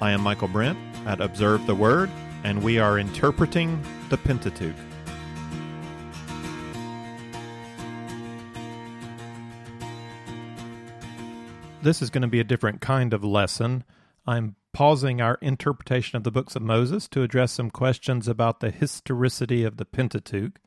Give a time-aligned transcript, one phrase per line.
[0.00, 2.08] I am Michael Brent at Observe the Word,
[2.44, 4.76] and we are interpreting the Pentateuch.
[11.82, 13.82] This is going to be a different kind of lesson.
[14.24, 18.70] I'm pausing our interpretation of the books of Moses to address some questions about the
[18.70, 20.60] historicity of the Pentateuch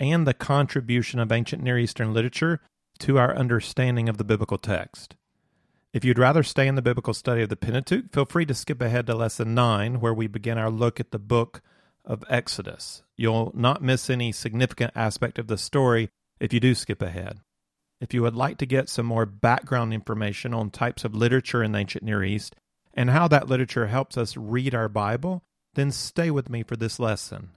[0.00, 2.60] and the contribution of ancient Near Eastern literature
[2.98, 5.14] to our understanding of the biblical text.
[5.92, 8.82] If you'd rather stay in the biblical study of the Pentateuch, feel free to skip
[8.82, 11.62] ahead to lesson 9, where we begin our look at the book
[12.04, 13.02] of Exodus.
[13.16, 17.40] You'll not miss any significant aspect of the story if you do skip ahead.
[18.00, 21.72] If you would like to get some more background information on types of literature in
[21.72, 22.54] the ancient Near East
[22.92, 25.42] and how that literature helps us read our Bible,
[25.74, 27.50] then stay with me for this lesson.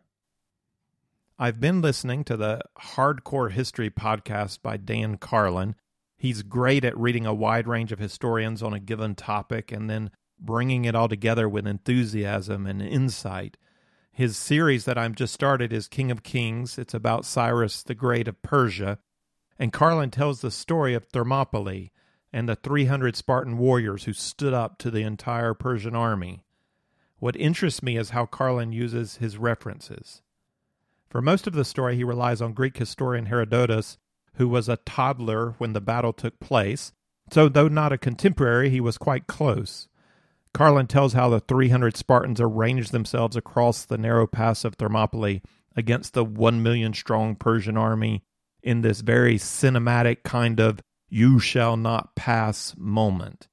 [1.37, 5.75] I've been listening to the Hardcore History podcast by Dan Carlin,
[6.19, 10.11] He's great at reading a wide range of historians on a given topic and then
[10.37, 13.55] bringing it all together with enthusiasm and insight.
[14.11, 16.77] His series that I've just started is King of Kings.
[16.77, 18.99] It's about Cyrus the Great of Persia.
[19.57, 21.91] And Carlin tells the story of Thermopylae
[22.33, 26.43] and the 300 Spartan warriors who stood up to the entire Persian army.
[27.19, 30.21] What interests me is how Carlin uses his references.
[31.09, 33.97] For most of the story, he relies on Greek historian Herodotus
[34.35, 36.91] who was a toddler when the battle took place.
[37.31, 39.87] So, though not a contemporary, he was quite close.
[40.53, 45.41] Carlin tells how the 300 Spartans arranged themselves across the narrow pass of Thermopylae
[45.75, 48.23] against the 1 million strong Persian army
[48.63, 53.47] in this very cinematic kind of you shall not pass moment.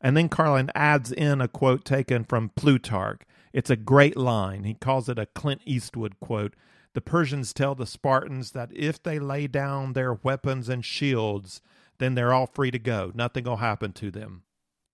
[0.00, 3.22] And then Carlin adds in a quote taken from Plutarch.
[3.52, 4.64] It's a great line.
[4.64, 6.54] He calls it a Clint Eastwood quote
[6.94, 11.60] the Persians tell the Spartans that if they lay down their weapons and shields,
[11.98, 13.12] then they're all free to go.
[13.14, 14.42] Nothing will happen to them.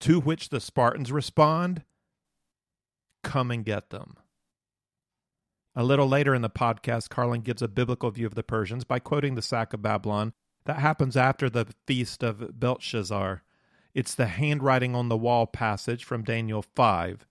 [0.01, 1.85] To which the Spartans respond,
[3.23, 4.17] Come and get them.
[5.75, 9.01] A little later in the podcast, Carlin gives a biblical view of the Persians by
[9.01, 10.33] quoting the sack of Babylon
[10.67, 13.43] that happens after the feast of Belshazzar.
[13.93, 17.27] It's the handwriting on the wall passage from Daniel 5.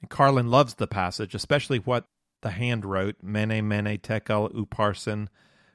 [0.00, 2.06] And Carlin loves the passage, especially what
[2.42, 5.28] the hand wrote, Mene, Mene, Tekel, Upharsin,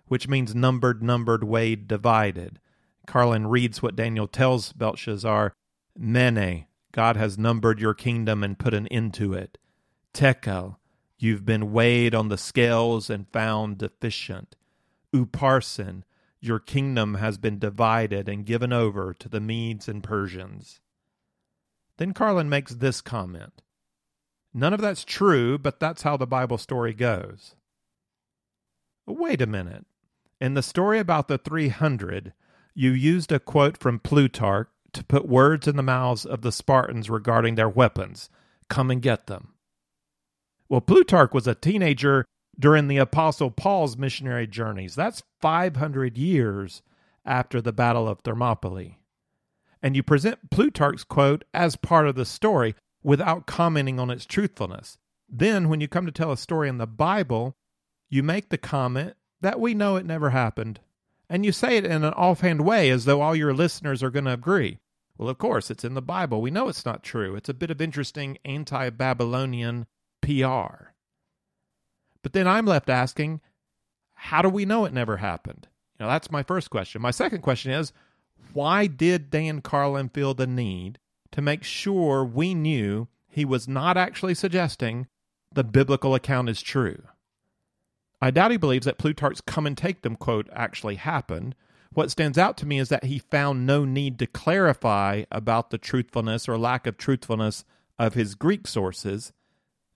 [0.07, 2.59] which means numbered, numbered, weighed, divided.
[3.07, 5.53] Carlin reads what Daniel tells Belshazzar
[5.97, 9.57] Mene, God has numbered your kingdom and put an end to it.
[10.13, 10.77] Tekel,
[11.17, 14.55] you've been weighed on the scales and found deficient.
[15.13, 16.03] Upharsin,
[16.39, 20.79] your kingdom has been divided and given over to the Medes and Persians.
[21.97, 23.61] Then Carlin makes this comment
[24.57, 27.55] None of that's true, but that's how the Bible story goes.
[29.05, 29.85] Wait a minute.
[30.39, 32.31] In the story about the 300,
[32.73, 37.09] you used a quote from Plutarch to put words in the mouths of the Spartans
[37.09, 38.29] regarding their weapons.
[38.69, 39.55] Come and get them.
[40.69, 42.23] Well, Plutarch was a teenager
[42.57, 44.95] during the Apostle Paul's missionary journeys.
[44.95, 46.81] That's 500 years
[47.25, 48.99] after the Battle of Thermopylae.
[49.83, 52.73] And you present Plutarch's quote as part of the story
[53.05, 54.97] without commenting on its truthfulness.
[55.29, 57.55] Then, when you come to tell a story in the Bible,
[58.09, 60.79] you make the comment that we know it never happened.
[61.29, 64.25] And you say it in an offhand way as though all your listeners are going
[64.25, 64.79] to agree.
[65.17, 66.41] Well, of course, it's in the Bible.
[66.41, 67.35] We know it's not true.
[67.35, 69.85] It's a bit of interesting anti Babylonian
[70.21, 70.93] PR.
[72.23, 73.39] But then I'm left asking,
[74.15, 75.67] how do we know it never happened?
[75.99, 77.03] You know, that's my first question.
[77.03, 77.93] My second question is,
[78.53, 80.97] why did Dan Carlin feel the need
[81.35, 85.05] to make sure we knew he was not actually suggesting
[85.51, 87.03] the biblical account is true.
[88.21, 91.53] I doubt he believes that Plutarch's come and take them quote actually happened.
[91.91, 95.77] What stands out to me is that he found no need to clarify about the
[95.77, 97.65] truthfulness or lack of truthfulness
[97.99, 99.33] of his Greek sources,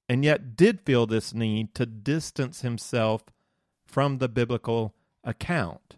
[0.10, 3.24] and yet did feel this need to distance himself
[3.88, 5.96] from the biblical account.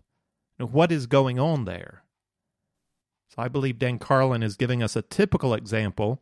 [0.60, 2.01] Now, what is going on there?
[3.34, 6.22] So I believe Dan Carlin is giving us a typical example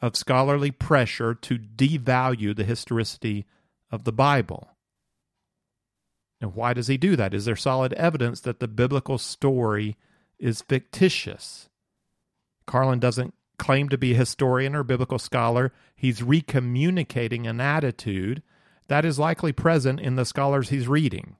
[0.00, 3.44] of scholarly pressure to devalue the historicity
[3.90, 4.68] of the Bible.
[6.40, 7.34] And why does he do that?
[7.34, 9.96] Is there solid evidence that the biblical story
[10.38, 11.68] is fictitious?
[12.66, 15.72] Carlin doesn't claim to be a historian or biblical scholar.
[15.96, 18.42] He's recommunicating an attitude
[18.86, 21.36] that is likely present in the scholars he's reading.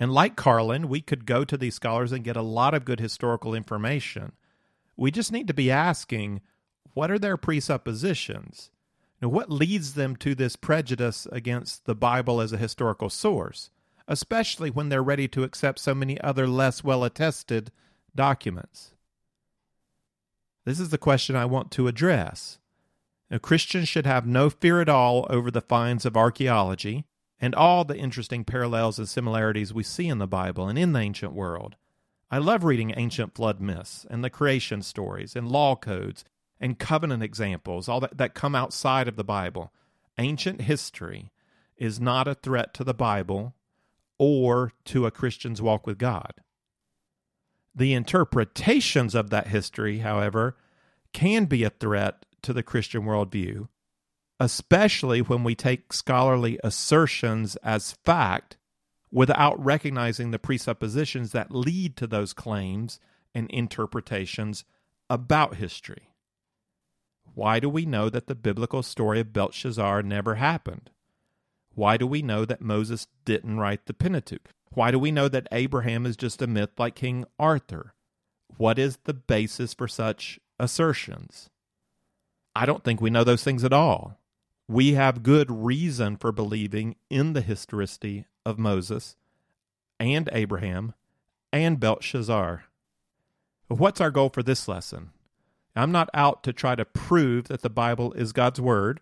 [0.00, 3.00] And like Carlin, we could go to these scholars and get a lot of good
[3.00, 4.32] historical information.
[4.96, 6.40] We just need to be asking
[6.94, 8.70] what are their presuppositions?
[9.20, 13.70] Now, what leads them to this prejudice against the Bible as a historical source,
[14.08, 17.70] especially when they're ready to accept so many other less well attested
[18.16, 18.94] documents?
[20.64, 22.58] This is the question I want to address.
[23.30, 27.04] Now, Christians should have no fear at all over the finds of archaeology
[27.40, 31.00] and all the interesting parallels and similarities we see in the Bible and in the
[31.00, 31.76] ancient world.
[32.30, 36.24] I love reading ancient flood myths and the creation stories and law codes
[36.60, 39.72] and covenant examples, all that, that come outside of the Bible.
[40.18, 41.32] Ancient history
[41.76, 43.54] is not a threat to the Bible
[44.18, 46.34] or to a Christian's walk with God.
[47.74, 50.56] The interpretations of that history, however,
[51.12, 53.68] can be a threat to the Christian worldview,
[54.40, 58.56] especially when we take scholarly assertions as fact
[59.12, 62.98] without recognizing the presuppositions that lead to those claims
[63.34, 64.64] and interpretations
[65.10, 66.08] about history.
[67.34, 70.90] Why do we know that the biblical story of Belshazzar never happened?
[71.74, 74.48] Why do we know that Moses didn't write the Pentateuch?
[74.72, 77.94] Why do we know that Abraham is just a myth like King Arthur?
[78.56, 81.50] What is the basis for such assertions?
[82.54, 84.19] I don't think we know those things at all.
[84.70, 89.16] We have good reason for believing in the historicity of Moses
[89.98, 90.94] and Abraham
[91.52, 92.66] and Belshazzar.
[93.66, 95.10] What's our goal for this lesson?
[95.74, 99.00] I'm not out to try to prove that the Bible is God's Word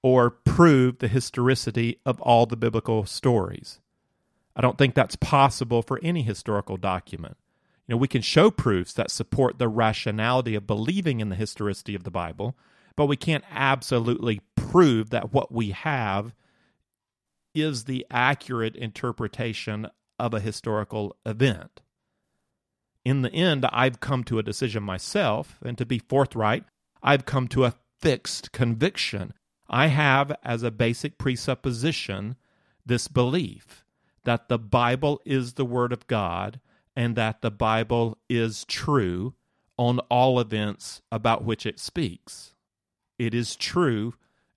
[0.00, 3.80] or prove the historicity of all the biblical stories.
[4.56, 7.36] I don't think that's possible for any historical document.
[7.86, 11.94] You know, we can show proofs that support the rationality of believing in the historicity
[11.94, 12.56] of the Bible,
[12.96, 16.34] but we can't absolutely prove that what we have
[17.54, 19.86] is the accurate interpretation
[20.18, 21.80] of a historical event.
[23.04, 26.64] In the end, I've come to a decision myself, and to be forthright,
[27.02, 29.34] I've come to a fixed conviction.
[29.68, 32.36] I have as a basic presupposition
[32.84, 33.84] this belief
[34.24, 36.60] that the Bible is the Word of God
[36.94, 39.34] and that the Bible is true
[39.76, 42.51] on all events about which it speaks.
[43.22, 44.14] It is true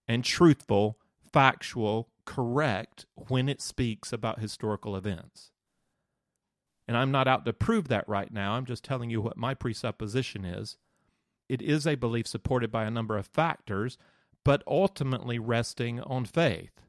[0.08, 0.98] and truthful,
[1.32, 5.52] factual, correct when it speaks about historical events.
[6.88, 8.54] And I'm not out to prove that right now.
[8.54, 10.78] I'm just telling you what my presupposition is.
[11.48, 14.00] It is a belief supported by a number of factors,
[14.44, 16.82] but ultimately resting on faith.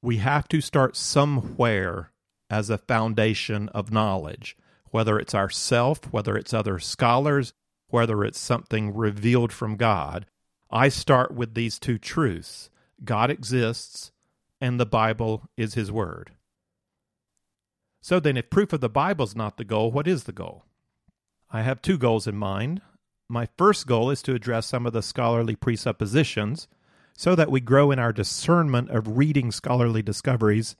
[0.00, 2.10] We have to start somewhere
[2.48, 4.56] as a foundation of knowledge,
[4.92, 7.52] whether it's ourself, whether it's other scholars,
[7.88, 10.24] whether it's something revealed from God.
[10.70, 12.70] I start with these two truths
[13.04, 14.12] God exists,
[14.60, 16.32] and the Bible is His Word.
[18.00, 20.64] So then, if proof of the Bible is not the goal, what is the goal?
[21.50, 22.82] I have two goals in mind.
[23.28, 26.68] My first goal is to address some of the scholarly presuppositions
[27.14, 30.76] so that we grow in our discernment of reading scholarly discoveries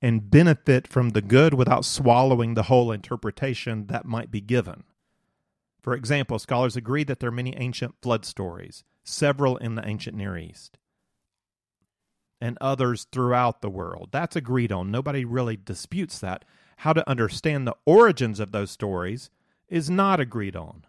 [0.00, 4.84] and benefit from the good without swallowing the whole interpretation that might be given.
[5.82, 10.16] For example, scholars agree that there are many ancient flood stories, several in the ancient
[10.16, 10.78] Near East,
[12.40, 14.10] and others throughout the world.
[14.12, 14.90] That's agreed on.
[14.90, 16.44] Nobody really disputes that.
[16.78, 19.30] How to understand the origins of those stories
[19.68, 20.84] is not agreed on.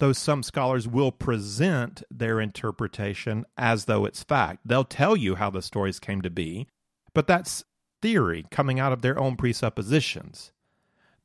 [0.00, 4.60] Though some scholars will present their interpretation as though it's fact.
[4.64, 6.66] They'll tell you how the stories came to be,
[7.14, 7.64] but that's
[8.00, 10.50] theory coming out of their own presuppositions.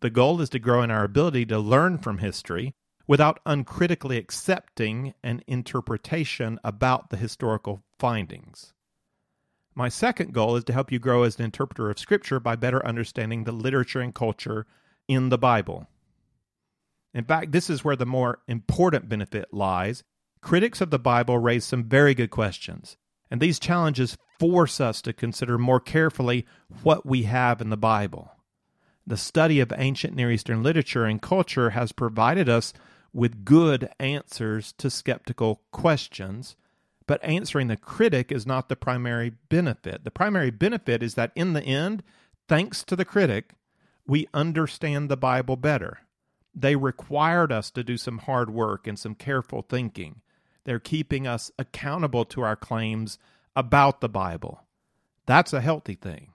[0.01, 2.75] The goal is to grow in our ability to learn from history
[3.07, 8.73] without uncritically accepting an interpretation about the historical findings.
[9.73, 12.85] My second goal is to help you grow as an interpreter of Scripture by better
[12.85, 14.65] understanding the literature and culture
[15.07, 15.87] in the Bible.
[17.13, 20.03] In fact, this is where the more important benefit lies.
[20.41, 22.97] Critics of the Bible raise some very good questions,
[23.31, 26.45] and these challenges force us to consider more carefully
[26.83, 28.31] what we have in the Bible.
[29.05, 32.73] The study of ancient Near Eastern literature and culture has provided us
[33.13, 36.55] with good answers to skeptical questions,
[37.05, 40.03] but answering the critic is not the primary benefit.
[40.03, 42.03] The primary benefit is that in the end,
[42.47, 43.53] thanks to the critic,
[44.05, 45.99] we understand the Bible better.
[46.53, 50.21] They required us to do some hard work and some careful thinking.
[50.63, 53.19] They're keeping us accountable to our claims
[53.55, 54.63] about the Bible.
[55.25, 56.33] That's a healthy thing.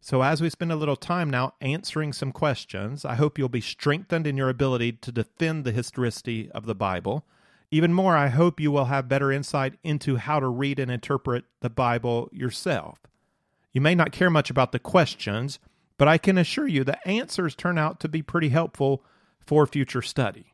[0.00, 3.60] So, as we spend a little time now answering some questions, I hope you'll be
[3.60, 7.26] strengthened in your ability to defend the historicity of the Bible.
[7.70, 11.44] Even more, I hope you will have better insight into how to read and interpret
[11.60, 12.98] the Bible yourself.
[13.72, 15.58] You may not care much about the questions,
[15.98, 19.04] but I can assure you the answers turn out to be pretty helpful
[19.44, 20.52] for future study.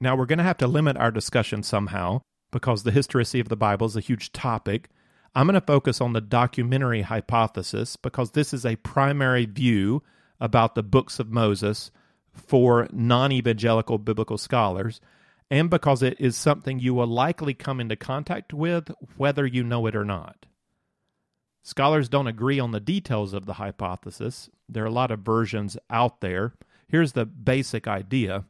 [0.00, 3.56] Now, we're going to have to limit our discussion somehow because the historicity of the
[3.56, 4.90] Bible is a huge topic.
[5.36, 10.02] I'm going to focus on the documentary hypothesis because this is a primary view
[10.40, 11.90] about the books of Moses
[12.32, 14.98] for non evangelical biblical scholars.
[15.50, 19.86] and because it is something you will likely come into contact with whether you know
[19.86, 20.46] it or not.
[21.62, 24.48] Scholars don't agree on the details of the hypothesis.
[24.70, 26.54] There are a lot of versions out there.
[26.88, 28.46] Here's the basic idea.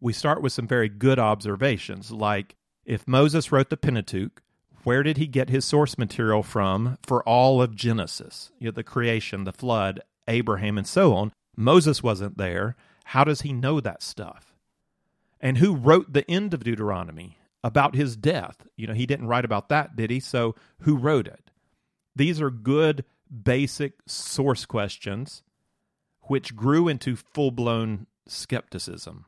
[0.00, 4.40] We start with some very good observations, like if Moses wrote the Pentateuch,
[4.84, 8.50] where did he get his source material from for all of Genesis?
[8.58, 11.32] You know, the creation, the flood, Abraham, and so on.
[11.56, 12.76] Moses wasn't there.
[13.06, 14.54] How does he know that stuff?
[15.40, 18.66] And who wrote the end of Deuteronomy about his death?
[18.76, 20.20] You know, he didn't write about that, did he?
[20.20, 21.50] So who wrote it?
[22.14, 25.42] These are good, basic source questions
[26.22, 29.26] which grew into full blown skepticism.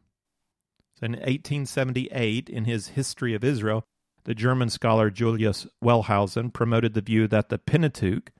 [0.99, 3.85] So in 1878, in his History of Israel,
[4.25, 8.31] the German scholar Julius Wellhausen promoted the view that the Pentateuch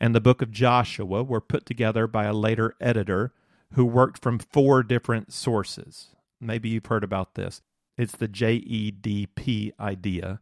[0.00, 3.32] and the book of Joshua were put together by a later editor
[3.74, 6.14] who worked from four different sources.
[6.40, 7.62] Maybe you've heard about this.
[7.96, 10.40] It's the JEDP idea.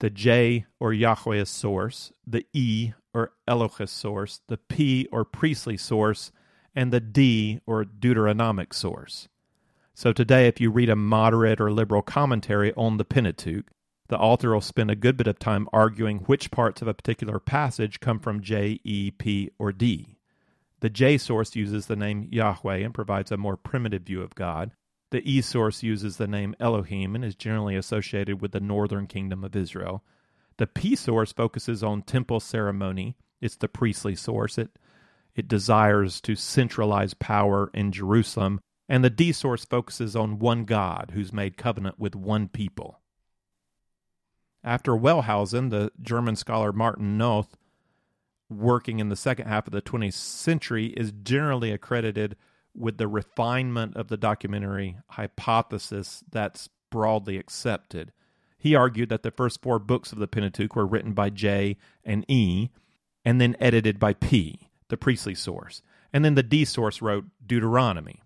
[0.00, 6.30] The J or Yahweh source, the E or Elohist source, the P or priestly source,
[6.74, 9.28] and the D or Deuteronomic source.
[9.94, 13.64] So today, if you read a moderate or liberal commentary on the Pentateuch,
[14.08, 17.38] the author will spend a good bit of time arguing which parts of a particular
[17.38, 20.16] passage come from J, E, P, or D.
[20.80, 24.72] The J source uses the name Yahweh and provides a more primitive view of God.
[25.10, 29.44] The E source uses the name Elohim and is generally associated with the northern kingdom
[29.44, 30.04] of Israel.
[30.56, 33.16] The P source focuses on temple ceremony.
[33.40, 34.58] It's the priestly source.
[34.58, 34.70] It
[35.34, 38.60] it desires to centralize power in Jerusalem.
[38.88, 42.97] And the D source focuses on one God who's made covenant with one people.
[44.68, 47.56] After Wellhausen, the German scholar Martin Noth,
[48.50, 52.36] working in the second half of the 20th century, is generally accredited
[52.74, 58.12] with the refinement of the documentary hypothesis that's broadly accepted.
[58.58, 62.26] He argued that the first four books of the Pentateuch were written by J and
[62.28, 62.68] E,
[63.24, 65.80] and then edited by P, the priestly source.
[66.12, 68.20] And then the D source wrote Deuteronomy.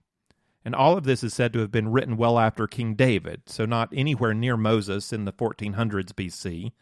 [0.64, 3.64] And all of this is said to have been written well after King David, so
[3.64, 6.72] not anywhere near Moses in the 1400s BC.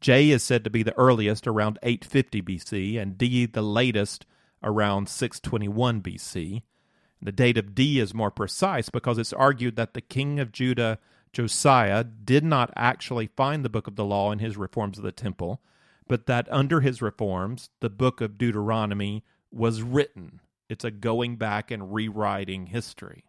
[0.00, 4.26] J is said to be the earliest around 850 BC, and D the latest
[4.62, 6.62] around 621 BC.
[7.22, 10.98] The date of D is more precise because it's argued that the king of Judah,
[11.32, 15.12] Josiah, did not actually find the book of the law in his reforms of the
[15.12, 15.62] temple,
[16.08, 20.40] but that under his reforms, the book of Deuteronomy was written
[20.72, 23.24] it's a going back and rewriting history.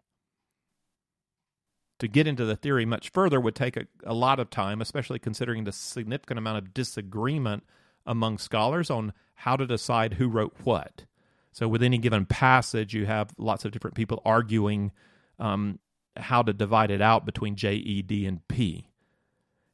[2.00, 5.18] To get into the theory much further would take a, a lot of time, especially
[5.18, 7.62] considering the significant amount of disagreement
[8.06, 11.04] among scholars on how to decide who wrote what.
[11.52, 14.90] So, with any given passage, you have lots of different people arguing
[15.38, 15.78] um,
[16.16, 18.88] how to divide it out between J, E, D, and P.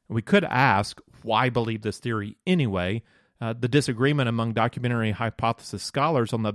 [0.07, 3.01] We could ask why believe this theory anyway.
[3.39, 6.53] Uh, the disagreement among documentary hypothesis scholars on the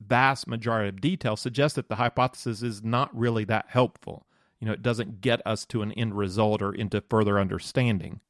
[0.00, 4.26] vast majority of detail suggests that the hypothesis is not really that helpful.
[4.60, 8.20] You know, it doesn't get us to an end result or into further understanding.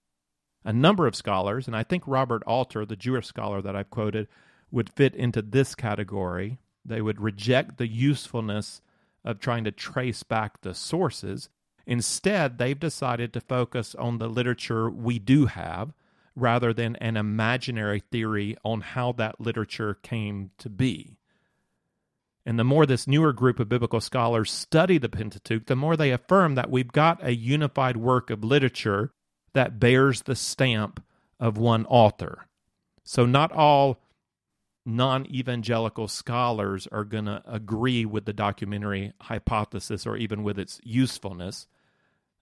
[0.65, 4.27] A number of scholars, and I think Robert Alter, the Jewish scholar that I've quoted,
[4.71, 6.59] would fit into this category.
[6.85, 8.81] They would reject the usefulness
[9.25, 11.49] of trying to trace back the sources.
[11.87, 15.93] Instead, they've decided to focus on the literature we do have
[16.35, 21.16] rather than an imaginary theory on how that literature came to be.
[22.47, 26.13] And the more this newer group of biblical scholars study the Pentateuch, the more they
[26.13, 29.11] affirm that we've got a unified work of literature
[29.53, 31.03] that bears the stamp
[31.41, 32.47] of one author.
[33.03, 34.01] So, not all
[34.85, 40.81] non evangelical scholars are going to agree with the documentary hypothesis or even with its
[40.85, 41.67] usefulness.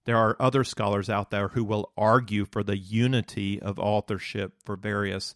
[0.05, 4.77] There are other scholars out there who will argue for the unity of authorship for
[4.77, 5.35] various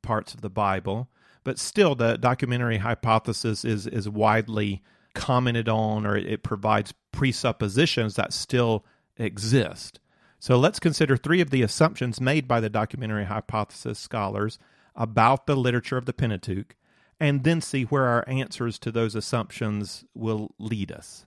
[0.00, 1.10] parts of the Bible
[1.46, 4.82] but still the documentary hypothesis is is widely
[5.14, 8.84] commented on or it, it provides presuppositions that still
[9.16, 10.00] exist.
[10.40, 14.58] So let's consider three of the assumptions made by the documentary hypothesis scholars
[14.96, 16.74] about the literature of the pentateuch
[17.20, 21.26] and then see where our answers to those assumptions will lead us.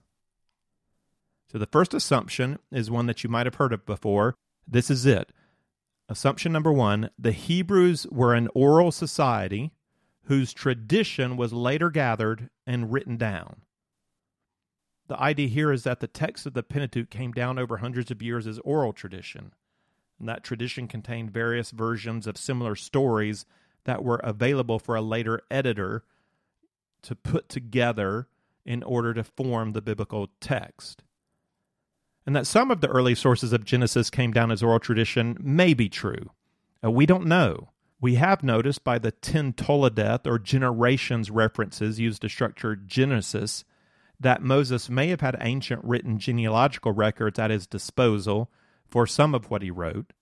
[1.50, 4.34] So the first assumption is one that you might have heard of before.
[4.68, 5.32] This is it.
[6.10, 9.72] Assumption number one the hebrews were an oral society
[10.24, 13.62] whose tradition was later gathered and written down.
[15.08, 18.22] The idea here is that the text of the Pentateuch came down over hundreds of
[18.22, 19.52] years as oral tradition,
[20.18, 23.44] and that tradition contained various versions of similar stories
[23.84, 26.04] that were available for a later editor
[27.02, 28.28] to put together
[28.64, 31.02] in order to form the biblical text.
[32.26, 35.74] and that some of the early sources of Genesis came down as oral tradition may
[35.74, 36.30] be true.
[36.84, 37.70] Uh, we don't know.
[38.00, 43.64] We have noticed by the ten Toledoth or generations references used to structure Genesis
[44.18, 48.50] that Moses may have had ancient written genealogical records at his disposal
[48.88, 50.12] for some of what he wrote,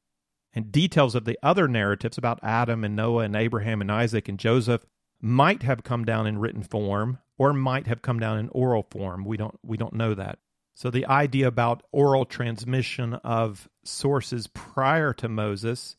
[0.52, 4.38] and details of the other narratives about Adam and Noah and Abraham and Isaac and
[4.38, 4.85] Joseph
[5.20, 9.25] might have come down in written form or might have come down in oral form.
[9.25, 10.38] We don't we don't know that.
[10.75, 15.97] So the idea about oral transmission of sources prior to Moses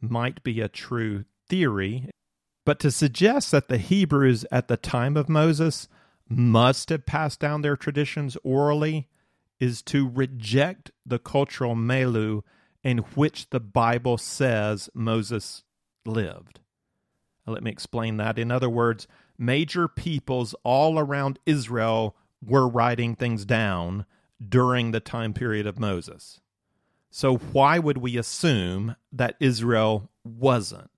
[0.00, 2.10] might be a true theory,
[2.64, 5.88] but to suggest that the Hebrews at the time of Moses
[6.28, 9.08] must have passed down their traditions orally
[9.58, 12.42] is to reject the cultural milieu
[12.84, 15.64] in which the Bible says Moses
[16.04, 16.60] lived.
[17.46, 18.38] Let me explain that.
[18.38, 22.14] In other words, major peoples all around Israel
[22.44, 24.04] were writing things down
[24.46, 26.40] during the time period of Moses.
[27.10, 30.90] So, why would we assume that Israel wasn't?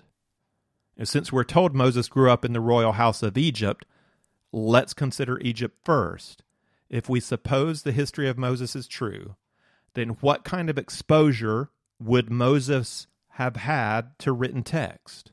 [1.05, 3.87] since we're told Moses grew up in the royal house of Egypt,
[4.53, 6.43] let's consider Egypt first.
[6.91, 9.37] If we suppose the history of Moses is true,
[9.95, 15.33] then what kind of exposure would Moses have had to written text?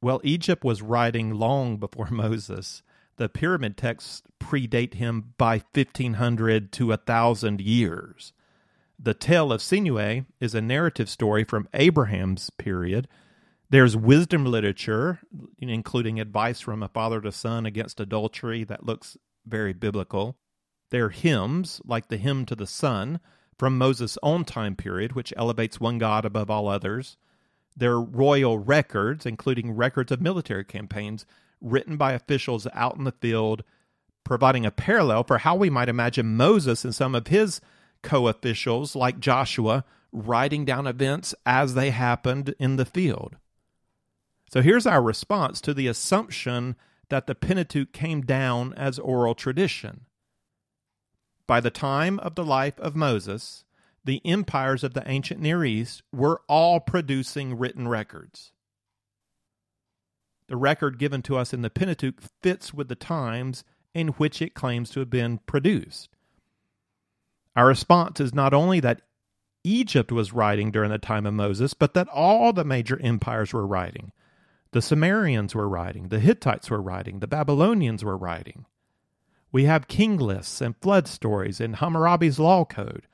[0.00, 2.82] Well, Egypt was writing long before Moses.
[3.16, 8.32] The pyramid texts predate him by 1500 to 1000 years.
[8.98, 13.08] The tale of Sinuhe is a narrative story from Abraham's period
[13.70, 15.20] there's wisdom literature,
[15.58, 20.36] including advice from a father to son against adultery that looks very biblical.
[20.90, 23.20] There are hymns, like the hymn to the sun,
[23.58, 27.18] from Moses' own time period, which elevates one God above all others.
[27.76, 31.26] There are royal records, including records of military campaigns
[31.60, 33.64] written by officials out in the field,
[34.24, 37.60] providing a parallel for how we might imagine Moses and some of his
[38.02, 43.36] co officials, like Joshua, writing down events as they happened in the field.
[44.50, 46.76] So here's our response to the assumption
[47.10, 50.06] that the Pentateuch came down as oral tradition.
[51.46, 53.64] By the time of the life of Moses,
[54.04, 58.52] the empires of the ancient Near East were all producing written records.
[60.48, 64.54] The record given to us in the Pentateuch fits with the times in which it
[64.54, 66.16] claims to have been produced.
[67.58, 69.02] Our response is not only that
[69.64, 73.66] Egypt was writing during the time of Moses, but that all the major empires were
[73.66, 74.12] writing.
[74.70, 78.66] The Sumerians were writing, the Hittites were writing, the Babylonians were writing.
[79.50, 83.08] We have king lists and flood stories in Hammurabi's law code.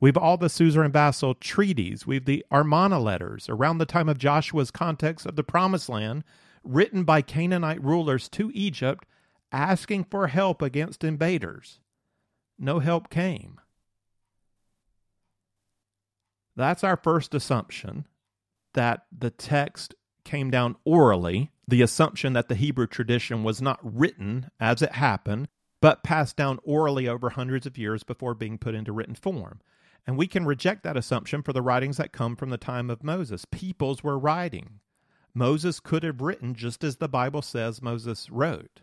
[0.00, 2.04] We've all the Suzerain-Vassal treaties.
[2.04, 6.24] We've the Armana letters around the time of Joshua's context of the Promised Land,
[6.64, 9.06] written by Canaanite rulers to Egypt,
[9.52, 11.78] asking for help against invaders.
[12.58, 13.60] No help came.
[16.56, 18.06] That's our first assumption
[18.74, 24.50] that the text came down orally, the assumption that the Hebrew tradition was not written
[24.60, 25.48] as it happened,
[25.80, 29.60] but passed down orally over hundreds of years before being put into written form.
[30.06, 33.02] And we can reject that assumption for the writings that come from the time of
[33.02, 33.44] Moses.
[33.50, 34.80] Peoples were writing.
[35.34, 38.82] Moses could have written just as the Bible says Moses wrote.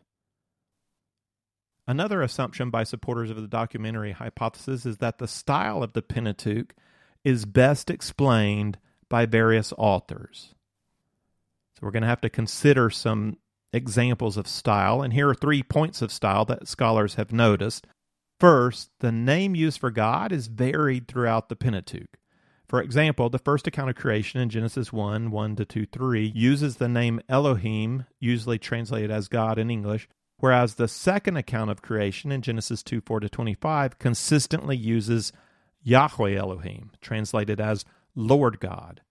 [1.88, 6.74] Another assumption by supporters of the documentary hypothesis is that the style of the Pentateuch
[7.24, 8.78] is best explained
[9.10, 10.56] by various authors.
[11.76, 13.38] So we're going to have to consider some
[13.74, 15.02] examples of style.
[15.02, 17.88] And here are three points of style that scholars have noticed.
[18.40, 22.18] First, the name used for God is varied throughout the Pentateuch.
[22.68, 26.78] For example, the first account of creation in Genesis 1 1 to 2 3 uses
[26.78, 30.08] the name Elohim, usually translated as God in English,
[30.38, 35.34] whereas the second account of creation in Genesis 2 4 to 25 consistently uses
[35.84, 39.02] Yahweh Elohim, translated as Lord God.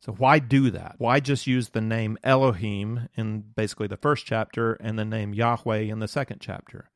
[0.00, 0.94] So why do that?
[0.98, 5.80] Why just use the name Elohim in basically the first chapter and the name Yahweh
[5.80, 6.90] in the second chapter?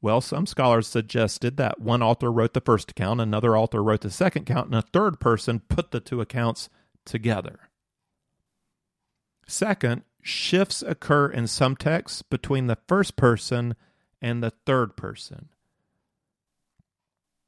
[0.00, 4.10] Well, some scholars suggested that one author wrote the first account, another author wrote the
[4.10, 6.68] second account, and a third person put the two accounts
[7.04, 7.70] together.
[9.46, 13.76] Second, shifts occur in some texts between the first person
[14.20, 15.50] and the third person.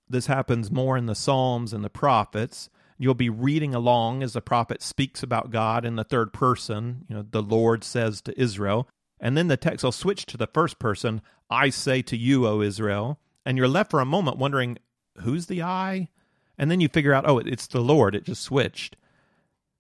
[0.09, 4.41] This happens more in the Psalms and the prophets, You'll be reading along as the
[4.41, 7.05] prophet speaks about God in the third person.
[7.09, 8.89] You know, the Lord says to Israel.
[9.21, 12.61] And then the text will switch to the first person I say to you, O
[12.61, 13.19] Israel.
[13.45, 14.79] And you're left for a moment wondering,
[15.21, 16.09] who's the I?
[16.57, 18.15] And then you figure out, oh, it's the Lord.
[18.15, 18.97] It just switched.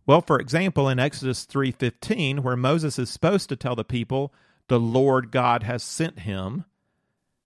[0.06, 4.34] Well, for example, in Exodus 3:15, where Moses is supposed to tell the people,
[4.68, 6.64] the Lord God has sent him,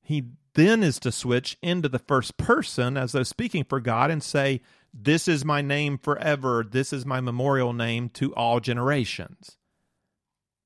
[0.02, 0.24] he
[0.59, 4.61] then is to switch into the first person as though speaking for God and say,
[4.92, 6.66] This is my name forever.
[6.68, 9.57] This is my memorial name to all generations.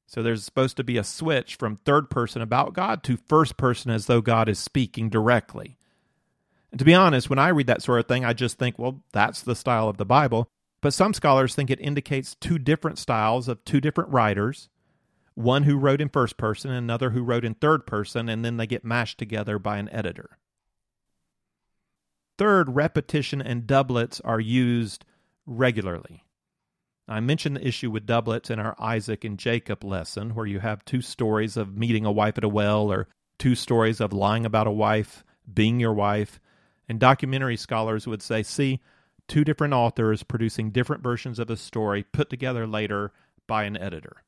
[0.07, 3.91] So there's supposed to be a switch from third person about God to first person
[3.91, 5.79] as though God is speaking directly.
[6.71, 9.03] And to be honest, when I read that sort of thing, I just think, well,
[9.13, 10.49] that's the style of the Bible.
[10.81, 14.69] But some scholars think it indicates two different styles of two different writers
[15.35, 18.57] one who wrote in first person and another who wrote in third person, and then
[18.57, 20.39] they get mashed together by an editor.
[22.39, 25.05] Third, repetition and doublets are used
[25.47, 26.25] regularly.
[27.09, 30.85] I mentioned the issue with doublets in our Isaac and Jacob lesson, where you have
[30.85, 34.67] two stories of meeting a wife at a well, or two stories of lying about
[34.67, 36.41] a wife, being your wife.
[36.89, 38.81] And documentary scholars would say, see,
[39.29, 43.13] two different authors producing different versions of a story put together later
[43.47, 44.23] by an editor.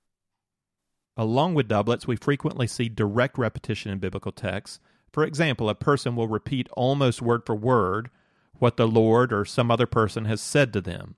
[1.16, 4.80] Along with doublets, we frequently see direct repetition in biblical texts.
[5.12, 8.10] For example, a person will repeat almost word for word
[8.58, 11.16] what the Lord or some other person has said to them.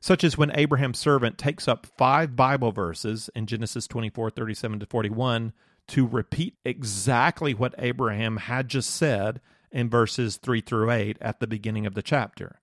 [0.00, 4.86] Such as when Abraham's servant takes up five Bible verses in Genesis 24 37 to
[4.86, 5.52] 41
[5.88, 11.46] to repeat exactly what Abraham had just said in verses 3 through 8 at the
[11.46, 12.60] beginning of the chapter.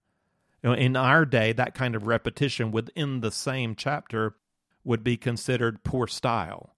[0.64, 4.36] In our day, that kind of repetition within the same chapter
[4.88, 6.76] would be considered poor style.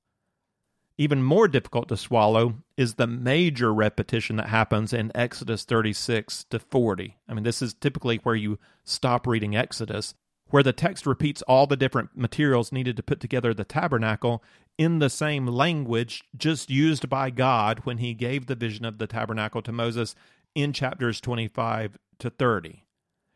[0.97, 6.59] Even more difficult to swallow is the major repetition that happens in Exodus 36 to
[6.59, 7.17] 40.
[7.27, 10.13] I mean, this is typically where you stop reading Exodus,
[10.47, 14.43] where the text repeats all the different materials needed to put together the tabernacle
[14.77, 19.07] in the same language just used by God when he gave the vision of the
[19.07, 20.15] tabernacle to Moses
[20.55, 22.83] in chapters 25 to 30.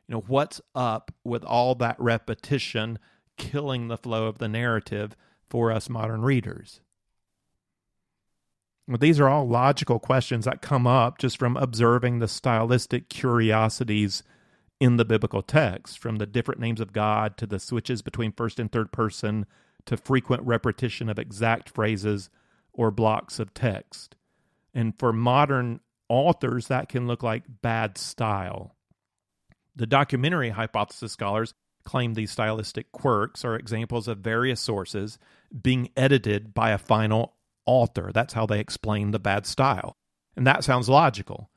[0.07, 2.99] You know, what's up with all that repetition
[3.37, 5.15] killing the flow of the narrative
[5.49, 6.81] for us modern readers?
[8.87, 14.23] Well, these are all logical questions that come up just from observing the stylistic curiosities
[14.79, 18.59] in the biblical text, from the different names of God to the switches between first
[18.59, 19.45] and third person
[19.85, 22.29] to frequent repetition of exact phrases
[22.73, 24.15] or blocks of text.
[24.73, 28.75] And for modern authors, that can look like bad style.
[29.75, 31.53] The documentary hypothesis scholars
[31.85, 35.17] claim these stylistic quirks are examples of various sources
[35.61, 37.33] being edited by a final
[37.65, 38.11] author.
[38.13, 39.95] That's how they explain the bad style.
[40.35, 41.49] And that sounds logical.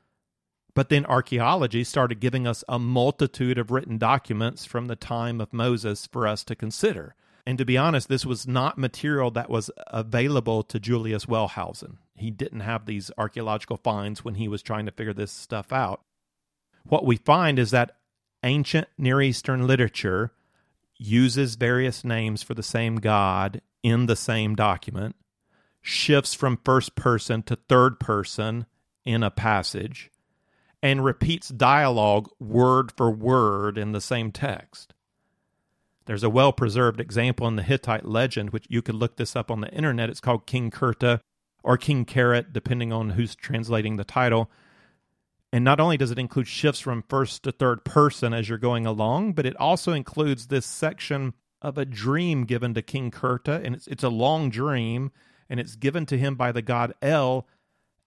[0.75, 5.51] But then archaeology started giving us a multitude of written documents from the time of
[5.51, 7.15] Moses for us to consider.
[7.47, 11.95] And to be honest, this was not material that was available to Julius Wellhausen.
[12.15, 16.01] He didn't have these archaeological finds when he was trying to figure this stuff out.
[16.83, 17.95] What we find is that
[18.47, 20.31] ancient Near Eastern literature
[20.97, 25.15] uses various names for the same God in the same document,
[25.81, 28.65] shifts from first person to third person
[29.05, 30.09] in a passage,
[30.81, 34.93] and repeats dialogue word for word in the same text.
[36.05, 39.51] There's a well preserved example in the Hittite legend, which you could look this up
[39.51, 40.09] on the internet.
[40.09, 41.19] It's called King Kirta
[41.63, 44.49] or King Keret, depending on who's translating the title.
[45.51, 48.85] And not only does it include shifts from first to third person as you're going
[48.85, 53.63] along, but it also includes this section of a dream given to King Kirta.
[53.63, 55.11] And it's, it's a long dream,
[55.49, 57.47] and it's given to him by the god El.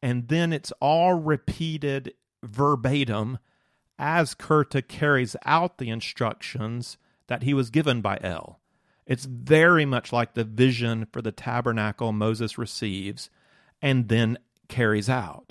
[0.02, 3.38] And then it's all repeated verbatim
[3.98, 8.60] as Kirta carries out the instructions that he was given by El.
[9.06, 13.28] It's very much like the vision for the tabernacle Moses receives
[13.82, 15.49] and then carries out.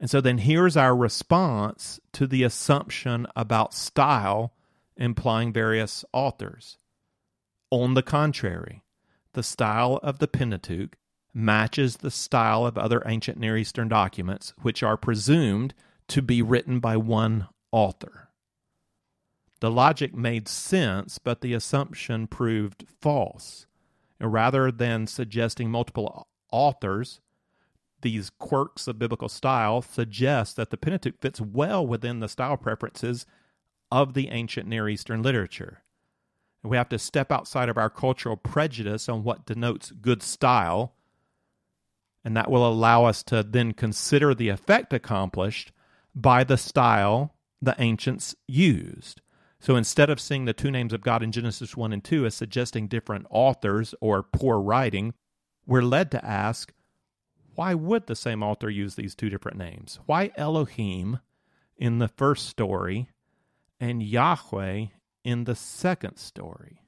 [0.00, 4.54] And so then here's our response to the assumption about style
[4.96, 6.78] implying various authors.
[7.70, 8.82] On the contrary,
[9.34, 10.96] the style of the Pentateuch
[11.32, 15.74] matches the style of other ancient Near Eastern documents, which are presumed
[16.08, 18.30] to be written by one author.
[19.60, 23.66] The logic made sense, but the assumption proved false.
[24.18, 27.20] And rather than suggesting multiple authors,
[28.02, 33.26] these quirks of biblical style suggest that the Pentateuch fits well within the style preferences
[33.90, 35.82] of the ancient Near Eastern literature.
[36.62, 40.94] We have to step outside of our cultural prejudice on what denotes good style
[42.24, 45.72] and that will allow us to then consider the effect accomplished
[46.14, 49.20] by the style the ancients used.
[49.58, 52.34] So instead of seeing the two names of God in Genesis 1 and 2 as
[52.34, 55.14] suggesting different authors or poor writing,
[55.66, 56.72] we're led to ask,
[57.60, 60.00] why would the same author use these two different names?
[60.06, 61.18] Why Elohim
[61.76, 63.10] in the first story
[63.78, 64.86] and Yahweh
[65.24, 66.80] in the second story?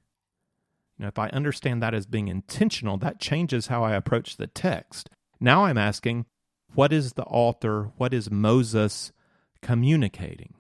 [0.98, 5.10] Now, if I understand that as being intentional, that changes how I approach the text.
[5.38, 6.24] Now I'm asking,
[6.72, 9.12] what is the author, what is Moses
[9.60, 10.54] communicating?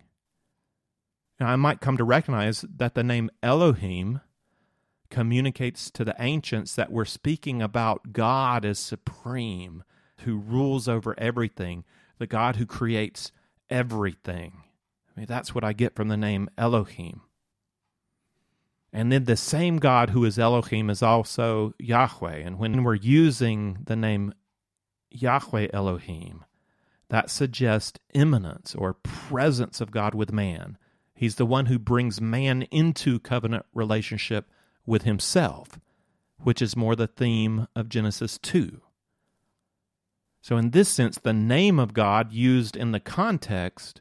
[1.40, 4.20] Now, I might come to recognize that the name Elohim
[5.08, 9.84] communicates to the ancients that we're speaking about God as supreme,
[10.22, 11.84] who rules over everything,
[12.18, 13.32] the God who creates
[13.70, 14.62] everything.
[15.14, 17.22] I mean, that's what I get from the name Elohim.
[18.92, 22.36] And then the same God who is Elohim is also Yahweh.
[22.36, 24.34] And when we're using the name
[25.10, 26.44] Yahweh Elohim,
[27.08, 30.76] that suggests immanence or presence of God with man.
[31.14, 34.50] He's the one who brings man into covenant relationship
[34.84, 35.78] with himself,
[36.38, 38.80] which is more the theme of Genesis 2.
[40.42, 44.00] So, in this sense, the name of God used in the context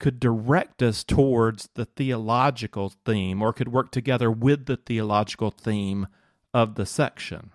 [0.00, 6.08] could direct us towards the theological theme or could work together with the theological theme
[6.52, 7.52] of the section.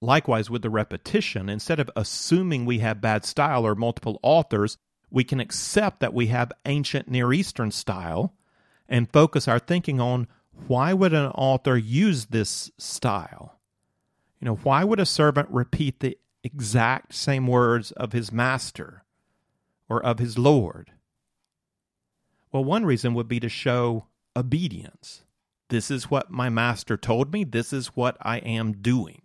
[0.00, 4.78] Likewise, with the repetition, instead of assuming we have bad style or multiple authors,
[5.10, 8.34] we can accept that we have ancient Near Eastern style
[8.88, 10.28] and focus our thinking on
[10.68, 13.59] why would an author use this style?
[14.40, 19.04] You know, why would a servant repeat the exact same words of his master?
[19.90, 20.92] or of his Lord?
[22.52, 25.24] Well, one reason would be to show obedience.
[25.68, 29.22] This is what my master told me, this is what I am doing.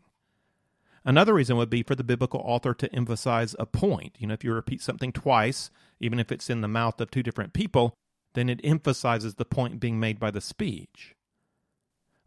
[1.06, 4.16] Another reason would be for the biblical author to emphasize a point.
[4.20, 7.24] You know, if you repeat something twice, even if it's in the mouth of two
[7.24, 7.94] different people,
[8.34, 11.16] then it emphasizes the point being made by the speech.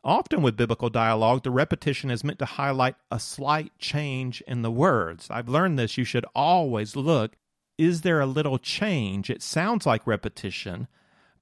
[0.09, 4.71] Often with biblical dialogue, the repetition is meant to highlight a slight change in the
[4.71, 5.29] words.
[5.31, 5.99] I've learned this.
[5.99, 7.37] You should always look
[7.77, 9.29] is there a little change?
[9.29, 10.89] It sounds like repetition,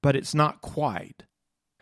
[0.03, 1.23] but it's not quite.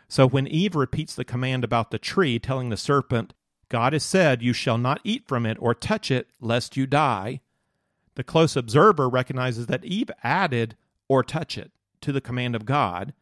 [0.08, 3.32] So when Eve repeats the command about the tree, telling the serpent,
[3.70, 7.40] God has said, You shall not eat from it or touch it, lest you die,
[8.14, 10.76] the close observer recognizes that Eve added
[11.08, 13.14] or touch it to the command of God.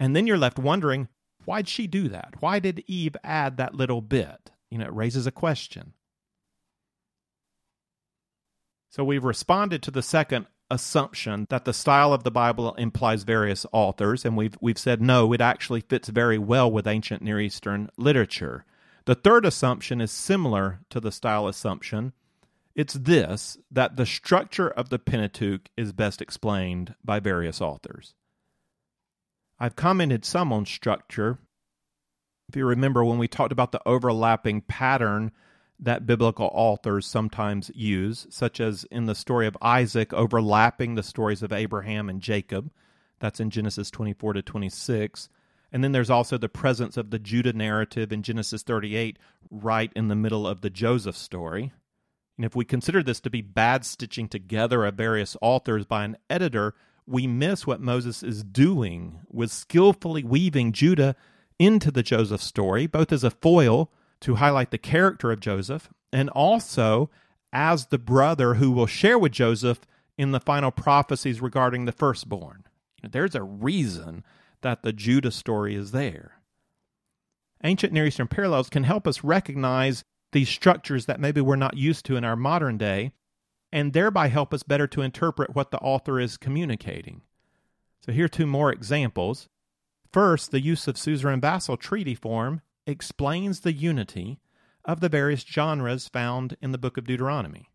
[0.00, 1.08] And then you're left wondering,
[1.48, 2.34] why'd she do that?
[2.40, 4.50] Why did Eve add that little bit?
[4.70, 5.94] You know, it raises a question.
[8.90, 13.64] So we've responded to the second assumption that the style of the Bible implies various
[13.72, 17.88] authors, and we've we've said no, it actually fits very well with ancient Near Eastern
[17.96, 18.66] literature.
[19.06, 22.12] The third assumption is similar to the style assumption.
[22.74, 28.12] It's this that the structure of the Pentateuch is best explained by various authors.
[29.60, 31.38] I've commented some on structure.
[32.48, 35.32] If you remember when we talked about the overlapping pattern
[35.80, 41.42] that biblical authors sometimes use, such as in the story of Isaac overlapping the stories
[41.42, 42.70] of Abraham and Jacob.
[43.20, 45.28] That's in Genesis 24 to 26.
[45.70, 49.18] And then there's also the presence of the Judah narrative in Genesis 38
[49.50, 51.72] right in the middle of the Joseph story.
[52.36, 56.16] And if we consider this to be bad stitching together of various authors by an
[56.30, 56.74] editor,
[57.08, 61.16] we miss what Moses is doing with skillfully weaving Judah
[61.58, 63.90] into the Joseph story, both as a foil
[64.20, 67.10] to highlight the character of Joseph and also
[67.52, 69.80] as the brother who will share with Joseph
[70.16, 72.64] in the final prophecies regarding the firstborn.
[73.02, 74.24] There's a reason
[74.62, 76.40] that the Judah story is there.
[77.64, 82.04] Ancient Near Eastern parallels can help us recognize these structures that maybe we're not used
[82.06, 83.12] to in our modern day,
[83.72, 87.22] and thereby help us better to interpret what the author is communicating.
[88.00, 89.48] So here are two more examples.
[90.12, 94.40] First, the use of suzerain vassal treaty form explains the unity
[94.84, 97.68] of the various genres found in the book of Deuteronomy.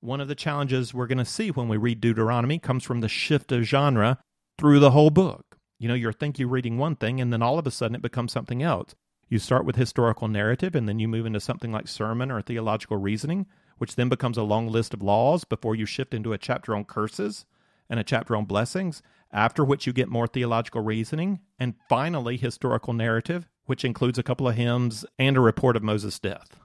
[0.00, 3.08] One of the challenges we're going to see when we read Deuteronomy comes from the
[3.08, 4.18] shift of genre
[4.56, 5.58] through the whole book.
[5.78, 8.02] You know, you think you're reading one thing, and then all of a sudden it
[8.02, 8.94] becomes something else.
[9.28, 12.96] You start with historical narrative, and then you move into something like sermon or theological
[12.96, 13.46] reasoning,
[13.78, 16.84] which then becomes a long list of laws before you shift into a chapter on
[16.84, 17.44] curses
[17.88, 22.92] and a chapter on blessings, after which you get more theological reasoning, and finally historical
[22.92, 26.58] narrative, which includes a couple of hymns and a report of Moses' death.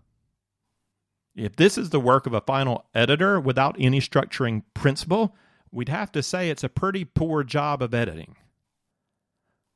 [1.36, 5.36] If this is the work of a final editor without any structuring principle,
[5.72, 8.36] we'd have to say it's a pretty poor job of editing.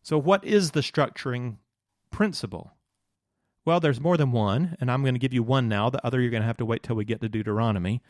[0.04, 1.58] So, what is the structuring
[2.12, 2.74] principle?
[3.65, 5.89] Well, there's more than one, and I'm going to give you one now.
[5.89, 8.01] The other you're going to have to wait till we get to Deuteronomy.